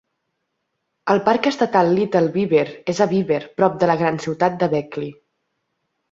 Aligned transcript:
El 1.13 1.19
Parc 1.25 1.49
Estatal 1.49 1.91
Little 1.97 2.31
Beaver 2.37 2.63
és 2.93 3.01
a 3.05 3.07
Beaver, 3.11 3.37
prop 3.59 3.75
de 3.83 3.91
la 3.91 3.97
gran 3.99 4.17
ciutat 4.25 4.57
de 4.63 4.71
Beckley. 4.73 5.13